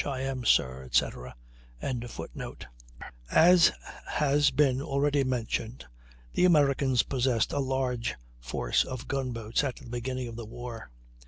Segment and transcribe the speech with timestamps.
[0.03, 1.35] I am, sir," etc.]
[3.29, 3.71] As
[4.07, 5.85] has been already mentioned,
[6.33, 10.89] the Americans possessed a large force of gun boats at the beginning of the war.